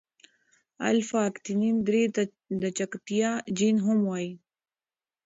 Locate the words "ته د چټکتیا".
2.15-3.31